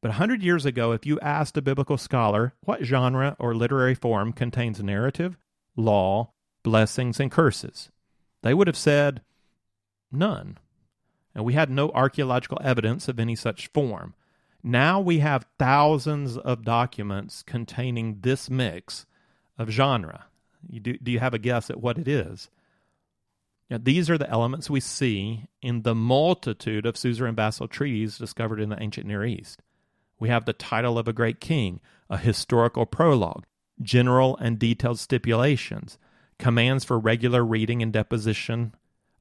[0.00, 4.32] But 100 years ago, if you asked a biblical scholar what genre or literary form
[4.32, 5.36] contains narrative,
[5.76, 7.90] law, blessings, and curses,
[8.42, 9.20] they would have said
[10.10, 10.58] none.
[11.34, 14.14] And we had no archaeological evidence of any such form.
[14.62, 19.04] Now we have thousands of documents containing this mix
[19.58, 20.26] of genre.
[20.68, 22.48] You do, do you have a guess at what it is?
[23.70, 28.60] Now, these are the elements we see in the multitude of suzerain vassal treaties discovered
[28.60, 29.62] in the ancient Near East.
[30.18, 33.44] We have the title of a great king, a historical prologue,
[33.80, 35.98] general and detailed stipulations,
[36.38, 38.74] commands for regular reading and deposition,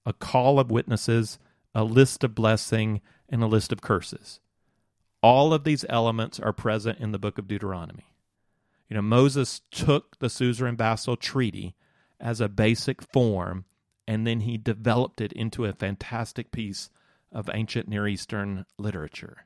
[0.05, 1.39] a call of witnesses,
[1.73, 4.39] a list of blessing, and a list of curses.
[5.21, 8.13] All of these elements are present in the book of Deuteronomy.
[8.89, 11.75] You know, Moses took the suzerain vassal treaty
[12.19, 13.65] as a basic form,
[14.07, 16.89] and then he developed it into a fantastic piece
[17.31, 19.45] of ancient Near Eastern literature.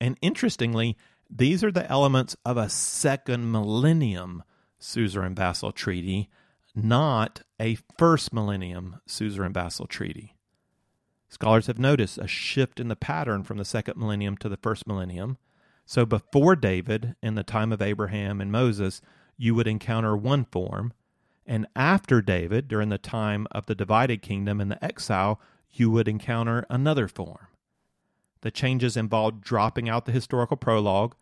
[0.00, 0.96] And interestingly,
[1.28, 4.44] these are the elements of a second millennium
[4.78, 6.30] suzerain vassal treaty,
[6.74, 10.34] not a first millennium suzerain vassal treaty.
[11.28, 14.86] Scholars have noticed a shift in the pattern from the second millennium to the first
[14.86, 15.36] millennium.
[15.84, 19.02] So before David, in the time of Abraham and Moses,
[19.36, 20.92] you would encounter one form,
[21.48, 25.40] and after David, during the time of the divided kingdom and the exile,
[25.72, 27.48] you would encounter another form.
[28.42, 31.16] The changes involved dropping out the historical prologue,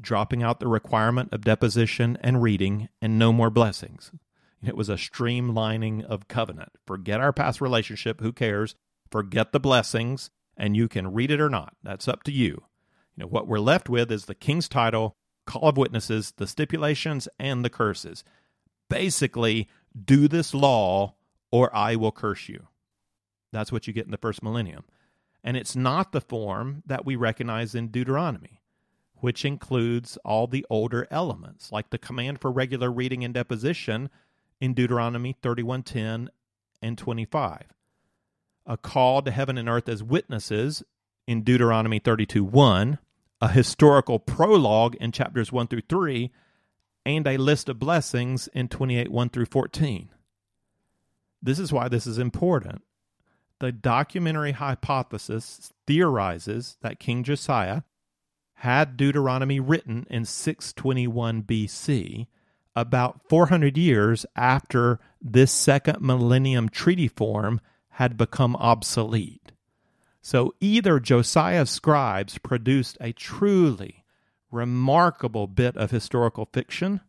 [0.00, 4.10] dropping out the requirement of deposition and reading, and no more blessings.
[4.64, 6.72] It was a streamlining of covenant.
[6.86, 8.74] Forget our past relationship, who cares?
[9.10, 11.76] Forget the blessings, and you can read it or not.
[11.82, 12.64] That's up to you.
[13.16, 15.14] You know, what we're left with is the king's title,
[15.46, 18.24] call of witnesses, the stipulations, and the curses.
[18.88, 19.68] Basically,
[20.04, 21.14] do this law
[21.50, 22.68] or I will curse you.
[23.52, 24.84] That's what you get in the first millennium.
[25.42, 28.60] And it's not the form that we recognize in Deuteronomy,
[29.16, 34.10] which includes all the older elements, like the command for regular reading and deposition
[34.60, 36.28] in Deuteronomy 31:10
[36.82, 37.72] and 25.
[38.66, 40.82] A call to heaven and earth as witnesses
[41.26, 42.98] in Deuteronomy 32:1,
[43.40, 46.30] a historical prologue in chapters 1 through 3,
[47.16, 50.10] and a list of blessings in 28 1 through 14.
[51.42, 52.82] This is why this is important
[53.60, 57.82] the documentary hypothesis theorizes that King Josiah
[58.54, 62.26] had Deuteronomy written in 621 BC,
[62.76, 69.52] about 400 years after this second millennium treaty form had become obsolete.
[70.20, 73.97] So either Josiah's scribes produced a truly
[74.50, 77.00] remarkable bit of historical fiction,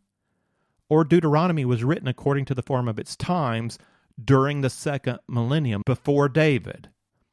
[0.88, 3.78] or Deuteronomy was written according to the form of its times
[4.22, 6.88] during the second millennium before David.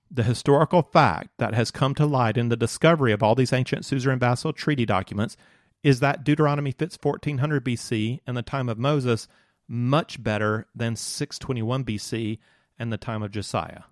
[0.09, 3.83] The historical fact that has come to light in the discovery of all these ancient
[3.83, 5.35] suzerain vassal treaty documents
[5.83, 9.27] is that Deuteronomy fits 1400 BC and the time of Moses
[9.67, 12.39] much better than 621 BC
[12.79, 13.83] and the time of Josiah.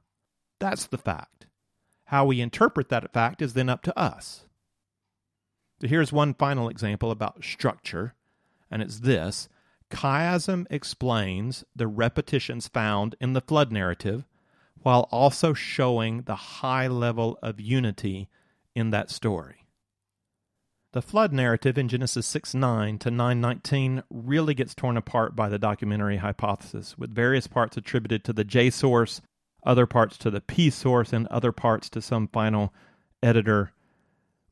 [0.60, 1.48] That's the fact.
[2.06, 4.45] How we interpret that fact is then up to us.
[5.82, 8.14] Here's one final example about structure,
[8.72, 9.50] and it's this
[9.92, 14.26] Chiasm explains the repetitions found in the flood narrative
[14.82, 18.30] while also showing the high level of unity
[18.74, 19.66] in that story.
[20.94, 25.50] The flood narrative in Genesis 6 9 to 9 19 really gets torn apart by
[25.50, 29.22] the documentary hypothesis, with various parts attributed to the J source,
[29.66, 32.74] other parts to the P source, and other parts to some final
[33.22, 33.74] editor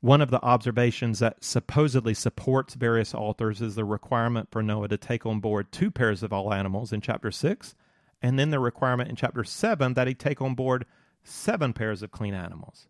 [0.04, 4.98] one of the observations that supposedly supports various authors is the requirement for Noah to
[4.98, 7.74] take on board two pairs of all animals in chapter 6,
[8.22, 10.86] and then the requirement in chapter 7 that he take on board
[11.24, 12.90] seven pairs of clean animals.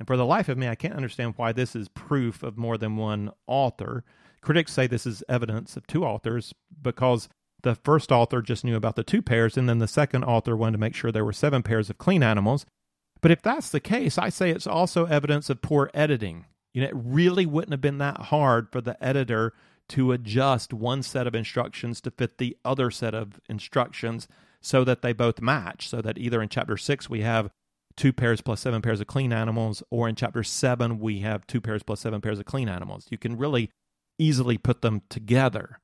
[0.00, 2.76] And for the life of me, I can't understand why this is proof of more
[2.76, 4.02] than one author.
[4.40, 7.28] Critics say this is evidence of two authors because
[7.62, 10.72] the first author just knew about the two pairs, and then the second author wanted
[10.72, 12.66] to make sure there were seven pairs of clean animals.
[13.20, 16.46] But if that's the case, I say it's also evidence of poor editing.
[16.74, 19.54] You know, it really wouldn't have been that hard for the editor
[19.88, 24.28] to adjust one set of instructions to fit the other set of instructions
[24.60, 25.88] so that they both match.
[25.88, 27.50] So that either in chapter six we have
[27.96, 31.60] two pairs plus seven pairs of clean animals, or in chapter seven we have two
[31.60, 33.06] pairs plus seven pairs of clean animals.
[33.10, 33.70] You can really
[34.18, 35.78] easily put them together.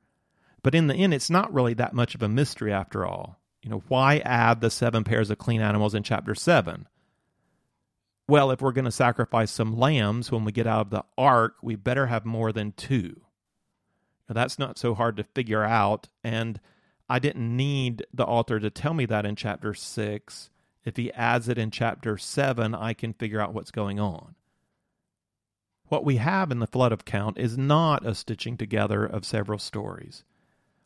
[0.63, 3.41] But in the end, it's not really that much of a mystery after all.
[3.63, 6.87] You know, why add the seven pairs of clean animals in chapter seven?
[8.29, 11.57] Well, if we're going to sacrifice some lambs when we get out of the ark,
[11.63, 13.21] we better have more than two.
[14.29, 16.09] Now, that's not so hard to figure out.
[16.23, 16.61] And
[17.09, 20.51] I didn't need the author to tell me that in chapter 6.
[20.85, 24.35] If he adds it in chapter 7, I can figure out what's going on.
[25.89, 30.25] What we have in the flood account is not a stitching together of several stories.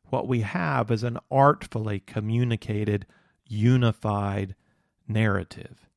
[0.08, 3.06] What we have is an artfully communicated,
[3.46, 4.54] unified
[5.06, 5.88] narrative.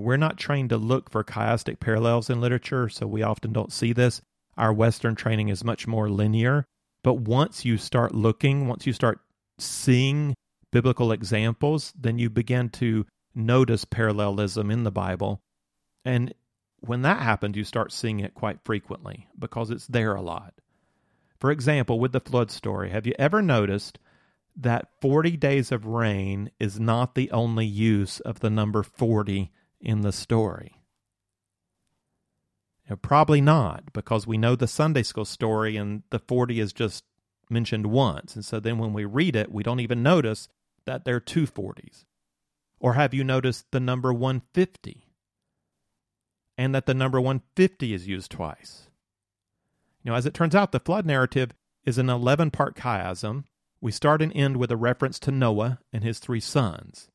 [0.00, 3.92] We're not trained to look for chiastic parallels in literature, so we often don't see
[3.92, 4.22] this.
[4.56, 6.64] Our Western training is much more linear.
[7.02, 9.20] But once you start looking, once you start
[9.58, 10.34] seeing
[10.70, 15.40] biblical examples, then you begin to notice parallelism in the Bible.
[16.04, 16.34] And
[16.80, 20.54] when that happens, you start seeing it quite frequently because it's there a lot.
[21.38, 23.98] For example, with the flood story, have you ever noticed
[24.56, 30.02] that 40 days of rain is not the only use of the number 40 in
[30.02, 30.76] the story?
[33.02, 37.04] Probably not, because we know the Sunday school story and the 40 is just
[37.48, 38.34] mentioned once.
[38.34, 40.48] And so then when we read it, we don't even notice
[40.86, 42.04] that there are two 40s.
[42.80, 45.06] Or have you noticed the number 150?
[46.58, 48.88] And that the number 150 is used twice.
[50.02, 51.52] You know, as it turns out, the flood narrative
[51.84, 53.44] is an 11 part chiasm.
[53.80, 57.08] We start and end with a reference to Noah and his three sons.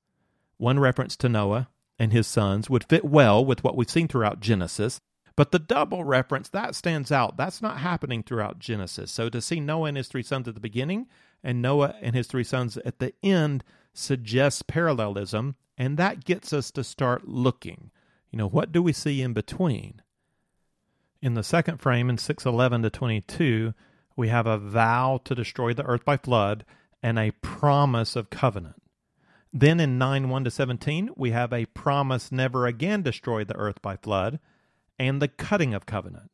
[0.57, 1.67] One reference to Noah
[1.97, 4.99] and his sons would fit well with what we've seen throughout Genesis,
[5.35, 7.35] but the double reference, that stands out.
[7.35, 9.11] That's not happening throughout Genesis.
[9.11, 11.07] So to see Noah and his three sons at the beginning
[11.43, 16.71] and Noah and his three sons at the end suggests parallelism, and that gets us
[16.71, 17.91] to start looking.
[18.31, 20.01] You know, what do we see in between?
[21.21, 23.73] In the second frame in 611 to 22,
[24.15, 26.65] we have a vow to destroy the earth by flood
[27.03, 28.81] and a promise of covenant.
[29.57, 33.81] Then in 9 1 to 17, we have a promise never again destroy the earth
[33.81, 34.41] by flood
[34.99, 36.29] and the cutting of covenant.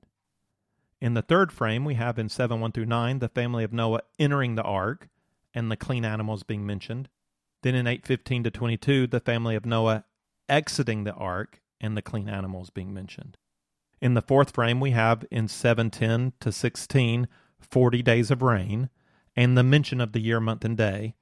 [0.99, 4.01] In the third frame, we have in 7 1 through 9 the family of Noah
[4.17, 5.07] entering the ark
[5.53, 7.09] and the clean animals being mentioned.
[7.61, 10.05] Then in 8:15 to 22, the family of Noah
[10.49, 13.37] exiting the ark and the clean animals being mentioned.
[14.01, 17.27] In the fourth frame, we have in 710 to 16,
[17.59, 18.89] 40 days of rain,
[19.35, 21.13] and the mention of the year, month, and day.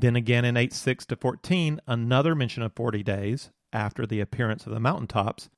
[0.00, 4.64] Then again in 8 6 to 14, another mention of 40 days after the appearance
[4.64, 5.50] of the mountaintops,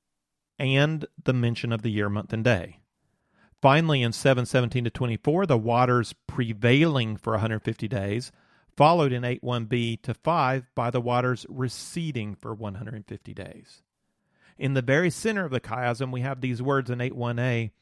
[0.59, 2.81] and the mention of the year, month, and day.
[3.61, 8.33] Finally, in 717 to 24, the waters prevailing for 150 days,
[8.75, 13.83] followed in 8 1b to 5 by the waters receding for 150 days.
[14.57, 17.73] In the very center of the chiasm, we have these words in 8 1a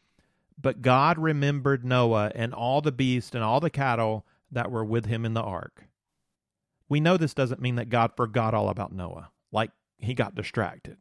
[0.60, 5.06] But God remembered Noah and all the beasts and all the cattle that were with
[5.06, 5.84] him in the ark.
[6.88, 10.96] We know this doesn't mean that God forgot all about Noah, like he got distracted.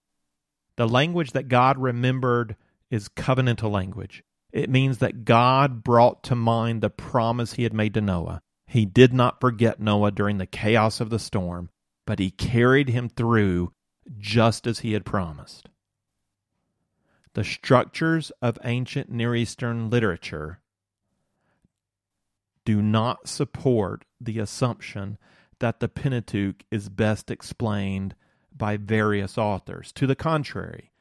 [0.75, 2.55] The language that God remembered
[2.91, 4.23] is covenantal language.
[4.51, 8.41] It means that God brought to mind the promise he had made to Noah.
[8.65, 11.69] He did not forget Noah during the chaos of the storm,
[12.05, 13.71] but he carried him through
[14.17, 15.69] just as he had promised.
[17.33, 20.59] The structures of ancient Near Eastern literature
[22.65, 25.17] do not support the assumption
[25.59, 28.15] that the Pentateuch is best explained
[28.55, 29.91] by various authors.
[29.93, 30.91] To the contrary,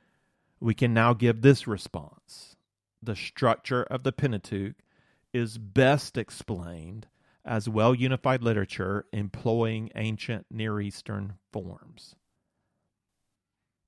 [0.60, 2.56] we can now give this response
[3.02, 4.76] The structure of the Pentateuch
[5.32, 7.06] is best explained
[7.44, 12.16] as well unified literature employing ancient Near Eastern forms.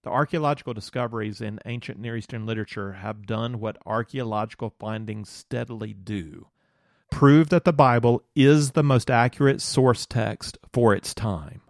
[0.05, 6.47] The archaeological discoveries in ancient Near Eastern literature have done what archaeological findings steadily do
[7.11, 11.63] prove that the Bible is the most accurate source text for its time.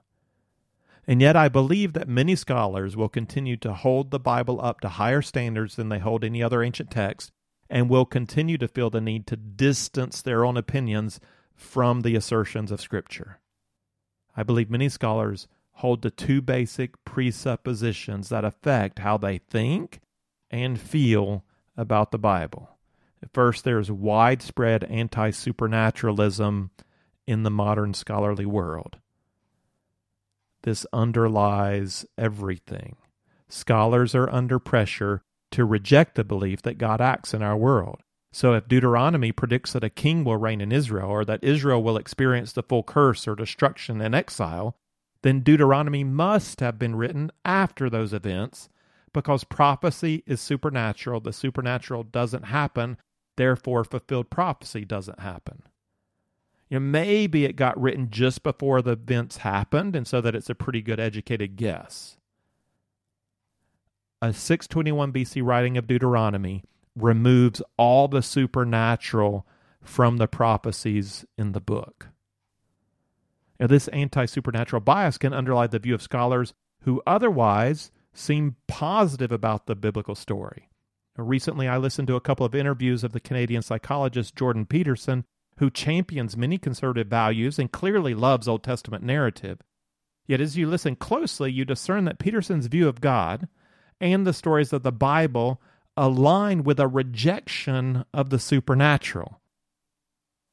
[1.07, 4.89] And yet, I believe that many scholars will continue to hold the Bible up to
[4.89, 7.33] higher standards than they hold any other ancient text,
[7.71, 11.19] and will continue to feel the need to distance their own opinions
[11.55, 13.41] from the assertions of Scripture.
[14.37, 20.01] I believe many scholars hold to two basic presuppositions that affect how they think
[20.51, 21.45] and feel
[21.77, 22.78] about the Bible.
[23.33, 26.71] First, there's widespread anti supernaturalism
[27.27, 28.97] in the modern scholarly world.
[30.63, 32.97] This underlies everything.
[33.49, 38.03] Scholars are under pressure to reject the belief that God acts in our world.
[38.31, 41.97] So, if Deuteronomy predicts that a king will reign in Israel or that Israel will
[41.97, 44.77] experience the full curse or destruction and exile,
[45.23, 48.69] then Deuteronomy must have been written after those events
[49.13, 51.21] because prophecy is supernatural.
[51.21, 52.99] The supernatural doesn't happen,
[53.39, 55.63] therefore, fulfilled prophecy doesn't happen.
[56.69, 60.51] You know, maybe it got written just before the events happened, and so that it's
[60.51, 62.19] a pretty good educated guess.
[64.21, 66.65] A 621 BC writing of Deuteronomy
[66.95, 69.47] removes all the supernatural
[69.81, 72.09] from the prophecies in the book.
[73.59, 79.33] Now, this anti supernatural bias can underlie the view of scholars who otherwise seem positive
[79.33, 80.69] about the biblical story.
[81.19, 85.25] Recently, I listened to a couple of interviews of the Canadian psychologist Jordan Peterson
[85.59, 89.59] who champions many conservative values and clearly loves Old Testament narrative.
[90.27, 93.49] Yet as you listen closely, you discern that Peterson's view of God
[94.01, 95.61] and the stories of the Bible
[95.97, 99.41] align with a rejection of the supernatural.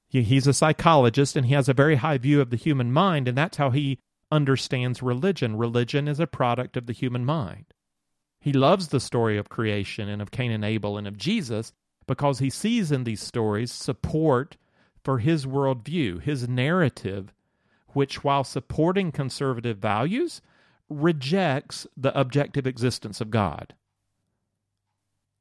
[0.09, 3.37] He's a psychologist and he has a very high view of the human mind, and
[3.37, 3.99] that's how he
[4.31, 5.57] understands religion.
[5.57, 7.65] Religion is a product of the human mind.
[8.45, 11.73] He loves the story of creation and of Cain and Abel and of Jesus
[12.05, 14.55] because he sees in these stories support
[15.03, 17.33] for his worldview, his narrative,
[17.93, 20.43] which, while supporting conservative values,
[20.89, 23.73] rejects the objective existence of God.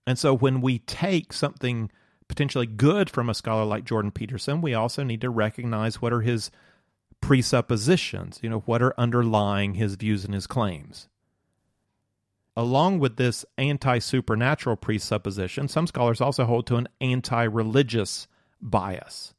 [0.06, 1.90] And so when we take something
[2.26, 6.22] potentially good from a scholar like Jordan Peterson, we also need to recognize what are
[6.22, 6.50] his
[7.20, 11.10] presuppositions, you know, what are underlying his views and his claims.
[12.56, 18.28] Along with this anti supernatural presupposition, some scholars also hold to an anti religious
[18.60, 19.34] bias.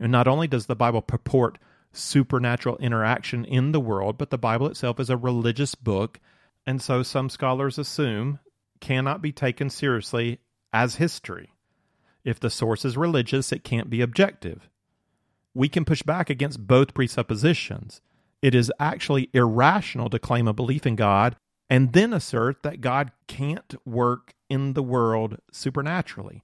[0.00, 1.58] And not only does the Bible purport
[1.92, 6.18] supernatural interaction in the world, but the Bible itself is a religious book,
[6.66, 8.40] and so some scholars assume
[8.80, 10.40] cannot be taken seriously
[10.72, 11.52] as history.
[12.24, 14.68] If the source is religious, it can't be objective.
[15.54, 18.00] We can push back against both presuppositions.
[18.42, 21.36] It is actually irrational to claim a belief in God
[21.68, 26.42] and then assert that God can't work in the world supernaturally.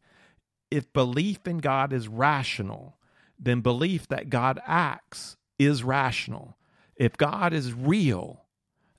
[0.71, 2.97] If belief in God is rational,
[3.39, 6.57] then belief that God acts is rational.
[6.97, 8.45] If God is real,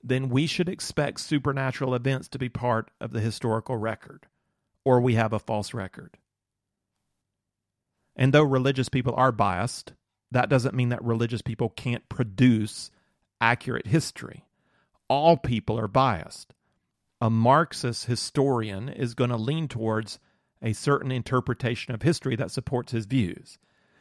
[0.02, 4.26] then we should expect supernatural events to be part of the historical record,
[4.84, 6.18] or we have a false record.
[8.16, 9.92] And though religious people are biased,
[10.30, 12.90] that doesn't mean that religious people can't produce
[13.40, 14.44] accurate history.
[15.12, 16.54] All people are biased.
[17.20, 20.18] A Marxist historian is going to lean towards
[20.62, 23.58] a certain interpretation of history that supports his views.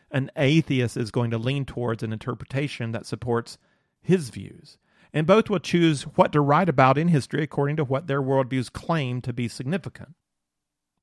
[0.09, 3.57] An atheist is going to lean towards an interpretation that supports
[4.01, 4.77] his views.
[5.11, 8.71] And both will choose what to write about in history according to what their worldviews
[8.71, 10.15] claim to be significant.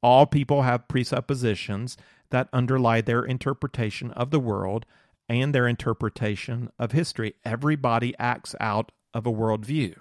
[0.02, 1.98] All people have presuppositions
[2.30, 4.86] that underlie their interpretation of the world
[5.28, 7.34] and their interpretation of history.
[7.44, 9.96] Everybody acts out of a worldview.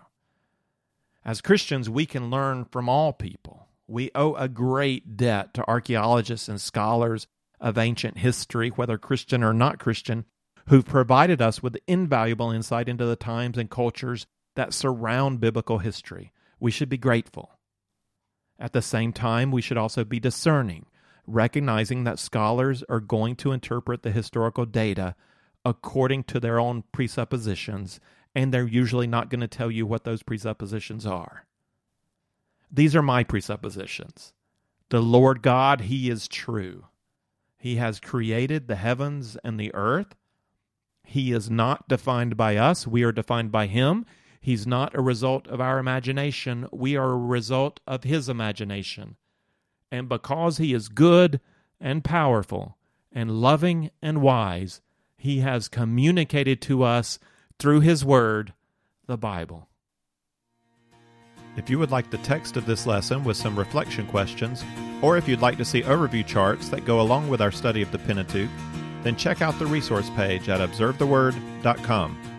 [1.26, 3.68] As Christians, we can learn from all people.
[3.88, 7.28] We owe a great debt to archaeologists and scholars
[7.60, 10.26] of ancient history, whether Christian or not Christian,
[10.68, 16.32] who've provided us with invaluable insight into the times and cultures that surround biblical history.
[16.60, 17.52] We should be grateful.
[18.60, 20.86] At the same time, we should also be discerning,
[21.26, 25.16] recognizing that scholars are going to interpret the historical data
[25.64, 28.00] according to their own presuppositions,
[28.38, 31.48] and they're usually not going to tell you what those presuppositions are.
[32.72, 34.32] These are my presuppositions.
[34.90, 36.86] The Lord God, He is true.
[37.58, 40.16] He has created the heavens and the earth.
[41.04, 44.06] He is not defined by us, we are defined by Him.
[44.40, 49.16] He's not a result of our imagination, we are a result of His imagination.
[49.92, 51.42] And because He is good
[51.82, 52.78] and powerful
[53.12, 54.82] and loving and wise,
[55.18, 57.18] He has communicated to us
[57.60, 58.54] through His Word,
[59.08, 59.68] the Bible.
[61.56, 64.64] If you would like the text of this lesson with some reflection questions,
[65.02, 67.92] or if you'd like to see overview charts that go along with our study of
[67.92, 68.50] the Pentateuch,
[69.02, 72.37] then check out the resource page at observetheword.com.